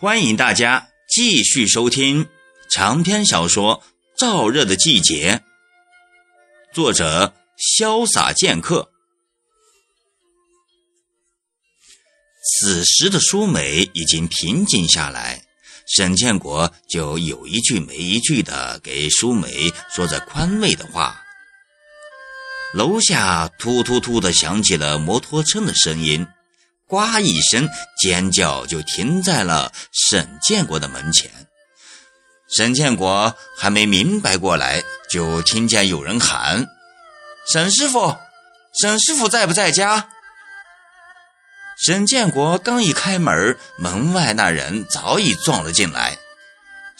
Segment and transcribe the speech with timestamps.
[0.00, 2.26] 欢迎大家继续收听
[2.70, 3.82] 长篇小说
[4.18, 5.42] 《燥热的季节》，
[6.74, 7.34] 作者
[7.78, 8.90] 潇洒剑客。
[12.42, 15.44] 此时的舒美已经平静下来，
[15.86, 21.20] 沈建国就有一句没一句的给舒美说着宽慰的话。
[22.72, 26.26] 楼下突突突的响起了摩托车的声音。
[26.90, 27.68] 呱一声，
[28.02, 31.30] 尖叫就停在了沈建国的门前。
[32.48, 36.66] 沈建国还没明白过来，就听见有人喊
[37.46, 38.16] ：“沈师傅，
[38.82, 40.08] 沈师傅在不在家？”
[41.86, 46.18] 沈建国刚一开门，门外那人早已撞了进来。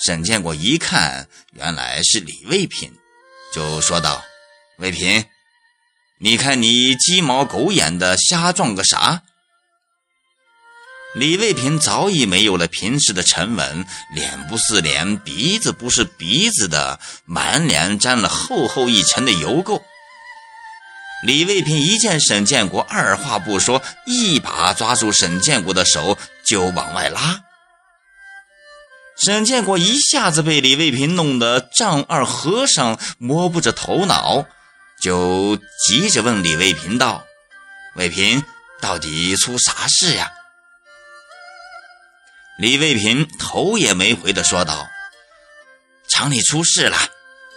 [0.06, 2.94] 沈建国一看，原来是李卫平，
[3.52, 4.22] 就说道
[4.78, 5.26] ：“卫平，
[6.20, 9.22] 你看你鸡毛狗眼的瞎撞个啥？”
[11.14, 19.82] 李卫平早已没有了平时的沉稳，脸不是脸，鼻子不是鼻子的，满脸沾了厚厚一层的油垢。
[21.24, 27.40] 李卫平一见沈建国，二话不说，一把抓住沈建国的手就往外拉。
[29.16, 34.46] 沈建国一下子被李卫平弄得丈二和尚摸不着头脑，
[35.02, 37.24] 就急着问李卫平道
[37.96, 38.42] ：“卫平，
[38.80, 40.32] 到底出啥事呀？”
[42.60, 44.86] 李卫平头也没回的说道
[46.10, 46.98] ：“厂里出事了。”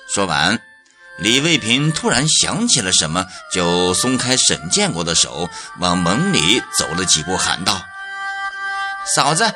[0.07, 0.61] 说完，
[1.19, 7.83] 李卫平突然想起了什么，就松开沈建国的手，往门里走了几步，喊道
[9.13, 9.53] ：“嫂子，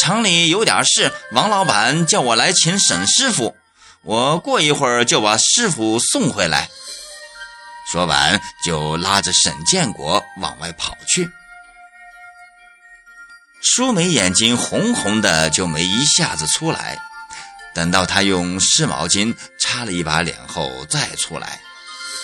[0.00, 3.56] 厂里有点事，王老板叫我来请沈师傅，
[4.02, 6.68] 我过一会儿就把师傅送回来。”
[7.92, 11.30] 说完，就拉着沈建国往外跑去。
[13.62, 16.98] 舒梅眼睛红红的，就没一下子出来。
[17.74, 21.60] 等到她用湿毛巾擦了一把脸后再出来，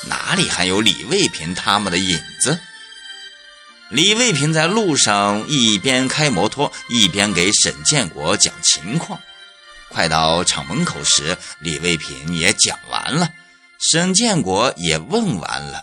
[0.06, 2.58] 哪里还有李卫平他们的影子？
[3.88, 9.18] 李卫平在路上一边开摩托，一边给沈建国讲情况。
[9.88, 13.30] 快到厂门口时，李卫平也讲完了，
[13.92, 15.82] 沈建国也问完了。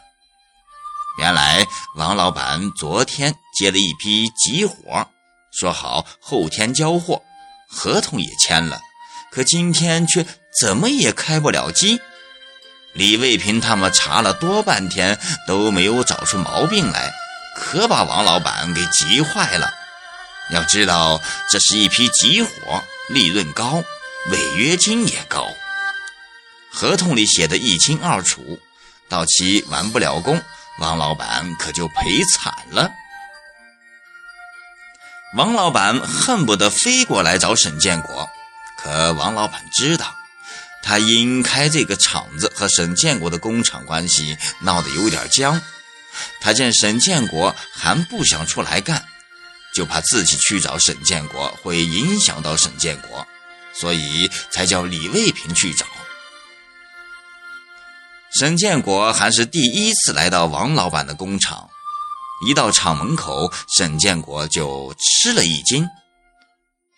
[1.17, 5.09] 原来王老板昨天接了一批急活。
[5.57, 7.21] 说好后天交货，
[7.69, 8.81] 合同也签了，
[9.31, 10.25] 可今天却
[10.59, 12.01] 怎么也开不了机。
[12.93, 17.13] 李卫平他们查了多半天都没有找出毛病来，
[17.55, 19.73] 可把王老板给急坏了。
[20.51, 23.83] 要知道，这是一批急活，利润高，
[24.29, 25.47] 违约金也高，
[26.71, 28.59] 合同里写的一清二楚，
[29.09, 30.41] 到期完不了工，
[30.79, 32.91] 王老板可就赔惨了。
[35.35, 38.29] 王老板恨不得飞过来找沈建国，
[38.77, 40.15] 可王老板知道，
[40.81, 45.61] 他因开这个厂子和沈建国的工厂关系闹得有点僵。
[46.39, 49.05] 他见沈建国还不想出来干，
[49.73, 53.27] 就怕自己去找沈建国会影响到沈建国，
[53.73, 55.85] 所以才叫李卫平去找。
[58.39, 61.69] 沈建国还是第一次来到王老板的工厂。
[62.43, 65.87] 一到厂门口，沈建国就吃了一惊。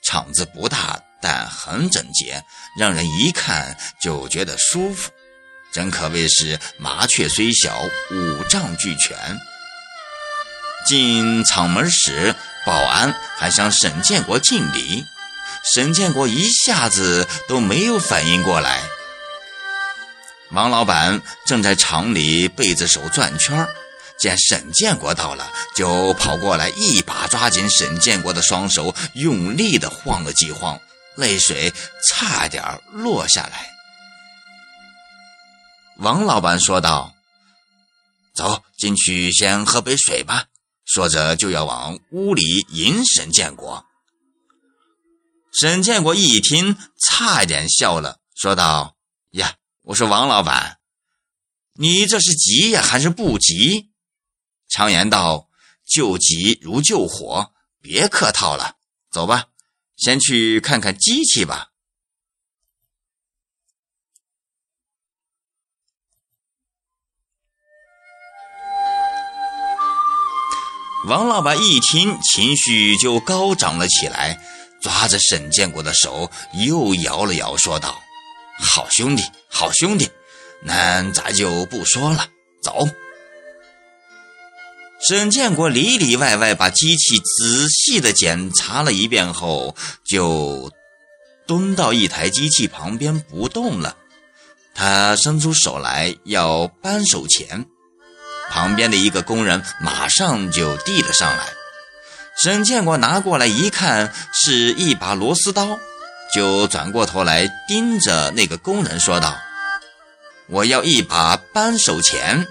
[0.03, 2.43] 厂子不大，但很整洁，
[2.79, 5.11] 让人一看就觉得舒服，
[5.71, 7.81] 真可谓是麻雀虽小，
[8.11, 9.37] 五脏俱全。
[10.85, 12.33] 进厂门时，
[12.65, 15.03] 保安还向沈建国敬礼，
[15.75, 18.81] 沈建国一下子都没有反应过来。
[20.51, 23.69] 王老板正在厂里背着手转圈儿。
[24.17, 30.79] 见沈建国到了，就跑过来，一把抓紧沈建国的双手，用力的晃了几晃，
[31.15, 31.71] 泪水
[32.09, 33.69] 差点落下来。
[35.97, 37.13] 王老板说道
[38.35, 40.45] ：“走进去，先喝杯水吧。”
[40.85, 43.83] 说着就要往屋里引沈建国。
[45.51, 48.95] 沈建国一听，差一点笑了，说道
[49.33, 50.77] ：“呀，我说王老板，
[51.73, 53.89] 你这是急呀，还是不急？”
[54.69, 55.49] 常言道
[55.85, 58.75] ：“救急如救火，别客套了，
[59.09, 59.45] 走吧，
[59.95, 61.69] 先去看看机器吧。”
[71.07, 74.37] 王老板一听，情绪就高涨了起来，
[74.81, 76.29] 抓着沈建国的手
[76.65, 77.97] 又摇了摇，说道
[78.59, 80.11] ：“好兄弟，好兄弟，
[80.61, 82.29] 那咱就不说了，
[82.61, 82.85] 走。”
[84.99, 90.71] 沈建国里里外外把机器仔细的检查了一遍后，就
[91.45, 93.95] 蹲到一台机器旁边不动了。
[94.73, 97.65] 他伸出手来要扳手钳，
[98.49, 101.49] 旁边的一个工人马上就递了上来。
[102.41, 105.77] 沈建国拿过来一看，是一把螺丝刀，
[106.33, 109.37] 就转过头来盯着那个工人说道
[110.49, 112.47] ：“我要一把扳手钳。”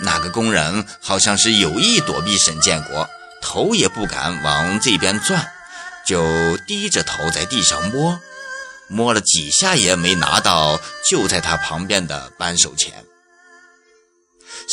[0.00, 3.08] 那个工人好像是有意躲避沈建国，
[3.40, 5.50] 头也不敢往这边转，
[6.06, 8.20] 就低着头在地上摸，
[8.88, 13.04] 摸了几下也没拿到就在他旁边的扳手钳。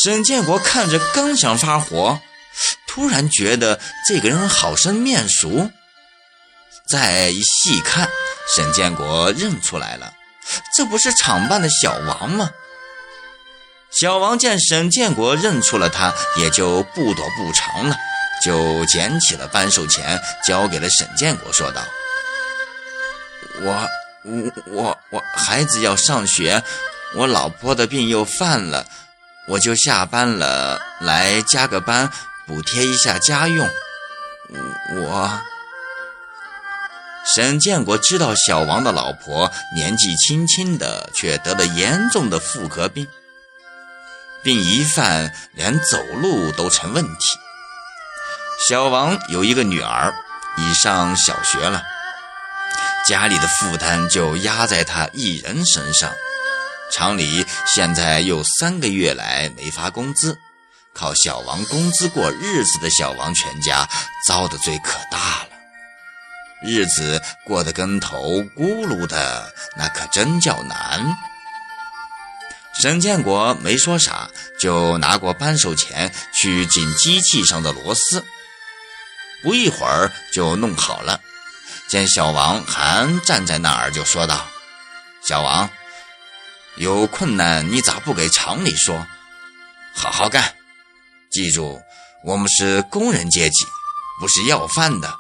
[0.03, 2.19] 沈建国看着刚想发火，
[2.87, 5.69] 突然觉得这个人好生面熟，
[6.89, 8.09] 再一细看，
[8.55, 10.13] 沈建国认出来了，
[10.75, 12.51] 这不是厂办的小王吗？
[13.99, 17.95] 小王见沈建国认出了他，也就不躲不藏了，
[18.43, 21.81] 就捡起了扳手钳，交给了沈建国，说道
[23.63, 23.89] ：“我、
[24.25, 26.61] 我、我、我孩子要上学，
[27.15, 28.85] 我老婆的病又犯了，
[29.47, 32.11] 我就下班了来加个班，
[32.45, 33.65] 补贴一下家用。
[34.97, 35.39] 我……”
[37.33, 43.07] 沈建国知道小王的老婆年纪轻轻的，却得了严重的妇科病。
[44.45, 47.39] 病一犯，连走路都成问题。
[48.69, 50.13] 小王有一个女儿，
[50.59, 51.81] 已上小学了，
[53.07, 56.11] 家里的负担就压在他一人身上。
[56.93, 60.37] 厂里现在又三个月来没发工资，
[60.93, 63.89] 靠小王工资过日子的小王全家
[64.27, 65.49] 遭的罪可大了，
[66.63, 71.17] 日子过得跟头咕噜的，那可真叫难。
[72.81, 74.29] 沈建国没说啥，
[74.59, 78.23] 就拿过扳手钳去紧机器上的螺丝。
[79.41, 81.21] 不一会儿就弄好了。
[81.87, 84.45] 见小王还站在那儿，就说道
[85.23, 85.69] ：“小王，
[86.75, 89.05] 有困难你咋不给厂里说？
[89.93, 90.55] 好好干，
[91.31, 91.81] 记住，
[92.25, 93.65] 我们是工人阶级，
[94.19, 95.15] 不是要饭的。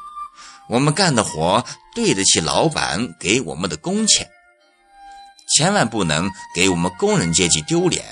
[0.67, 1.63] 我们干的活
[1.93, 4.29] 对得起老板给我们的工钱。”
[5.55, 8.03] 千万不能给我们工人阶级丢脸。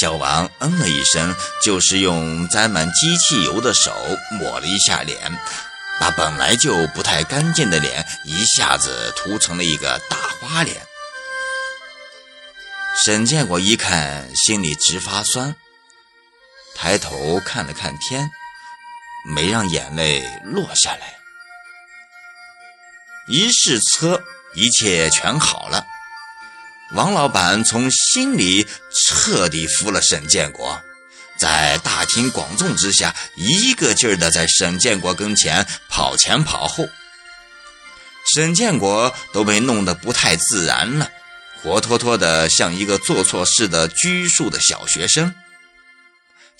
[0.00, 3.92] 小王嗯了一声，就是用沾满机器油的手
[4.40, 5.16] 抹了一下脸，
[6.00, 10.84] 把本来就不太干净的脸一下子涂成了一个大花脸。
[13.04, 15.54] 沈建国一看，心里直发酸，
[16.74, 18.28] 抬头看了看天，
[19.24, 21.14] 没让眼泪落下来。
[23.28, 24.20] 一试车。
[24.58, 25.86] 一切全好了，
[26.90, 30.76] 王老板从心里彻底服了沈建国，
[31.38, 36.88] 在大庭广众之下，一个劲儿的在沈建国跟前跑前跑后。
[38.34, 41.08] 沈建国都被弄得不太自然了，
[41.62, 45.32] 活脱脱的像一个做错事的拘束的小学生。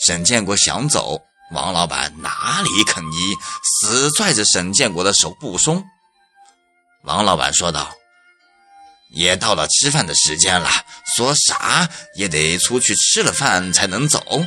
[0.06, 1.20] 沈建国想走，
[1.52, 3.34] 王老板哪里肯依，
[3.82, 5.84] 死拽着沈建国的手不松。
[7.02, 7.94] 王老板说道
[9.10, 10.68] ：“也到了吃饭的时间了，
[11.16, 14.44] 说啥也得出去吃了饭才能走。”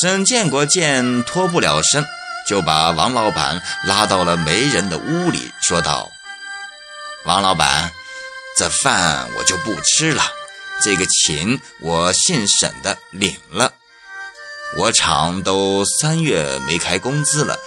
[0.00, 2.04] 沈建国见脱不了身，
[2.48, 6.10] 就把王老板拉到了没人的屋里，说道
[7.24, 7.92] ：“王老板，
[8.56, 10.22] 这饭我就不吃了，
[10.82, 13.72] 这个情我姓沈的领了。
[14.76, 17.58] 我厂都三月没开工资了。”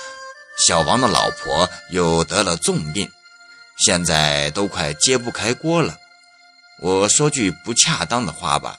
[0.67, 3.09] 小王的老婆又得了重病，
[3.85, 5.97] 现在都快揭不开锅了。
[6.81, 8.77] 我说句不恰当的话吧，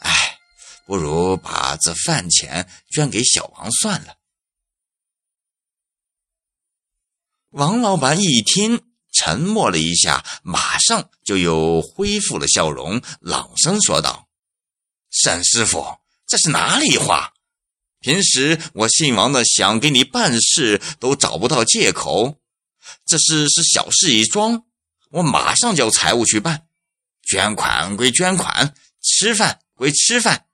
[0.00, 0.38] 哎，
[0.86, 4.14] 不如把这饭钱捐给小王算了。
[7.50, 8.80] 王老板一听，
[9.12, 14.28] 沉默了一下，马上就又恢复了笑容，朗声说道
[15.10, 17.31] ：“沈师傅，这是哪里话？”
[18.02, 22.36] 平时我姓王的想给你办事都找不到借口，
[23.06, 24.64] 这事是小事一桩，
[25.10, 26.66] 我马上叫财务去办。
[27.22, 30.46] 捐款归捐款，吃饭归吃饭，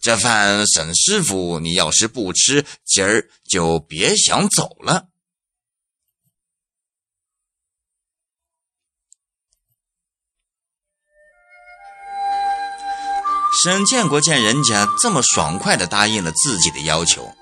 [0.00, 5.09] 这饭沈师傅你要是不吃，今儿就别想走了。
[13.52, 17.34] 沈建国见人家这么爽快地答应了自己的要求，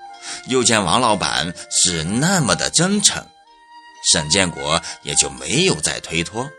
[0.49, 3.25] 又见王老板是那么的真诚，
[4.11, 6.51] 沈建国也就没有再推脱。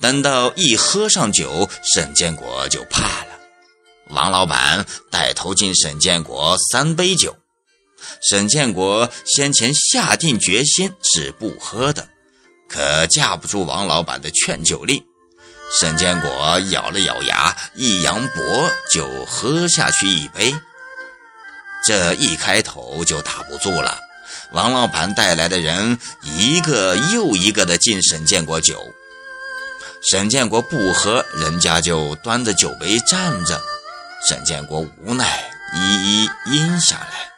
[0.00, 3.38] 等到一喝上酒，沈建国就怕了。
[4.10, 7.36] 王老板带头敬沈建国三杯酒，
[8.22, 12.08] 沈建国先前下定决心是不喝的，
[12.68, 15.04] 可架不住王老板的劝酒令。
[15.80, 20.54] 沈建国咬了咬牙，一扬脖就喝下去一杯。
[21.84, 23.98] 这一开头就打不住了，
[24.52, 28.94] 王老板带来的人一个又一个的敬沈建国酒，
[30.10, 33.60] 沈建国不喝，人家就端着酒杯站着。
[34.28, 37.32] 沈建国无奈，一一阴下来。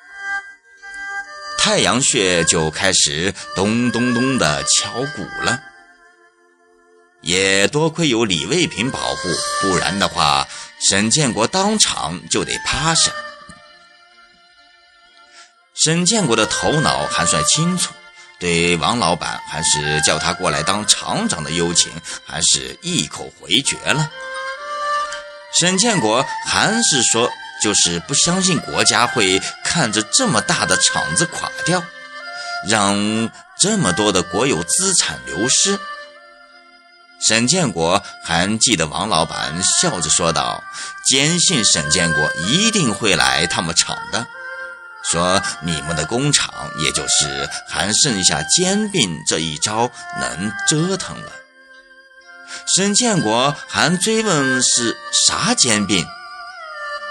[1.57, 5.59] 太阳穴就开始咚咚咚的敲鼓了。
[7.25, 9.29] 也多亏有李卫平保护，
[9.63, 10.47] 不然的话，
[10.79, 13.11] 沈建国当场就得趴下。
[15.75, 17.95] 沈建国的头脑还算清楚，
[18.39, 21.91] 对王老板还是叫他过来当厂长的幽情，
[22.27, 24.11] 还是一口回绝了。
[25.59, 27.31] 沈建国还是说，
[27.63, 31.83] 就是不相信国家会看着这么大的厂子垮掉，
[32.69, 35.79] 让这么多的国有资产流失。
[37.27, 40.63] 沈建国还记得王老板笑着说道
[41.09, 44.27] ：“坚信沈建国一定会来他们厂的，
[45.03, 49.91] 说你们的工厂也就是还剩下兼并这一招
[50.21, 51.33] 能折腾了。”
[52.77, 56.07] 沈建国还追问是啥兼并，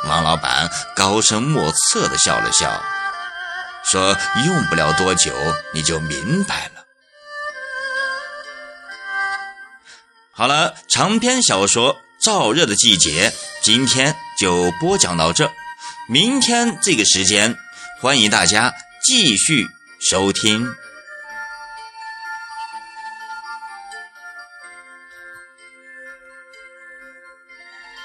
[0.06, 2.84] 王老板高深莫测的笑了笑，
[3.84, 4.16] 说
[4.46, 5.34] ：“用不了多久
[5.74, 6.82] 你就明白了。”
[10.36, 13.30] 好了，长篇小说《燥热的季节》
[13.62, 15.48] 今天就播讲到这，
[16.10, 17.56] 明天这个时间，
[18.02, 18.74] 欢迎大家
[19.06, 19.68] 继续
[20.00, 20.68] 收听。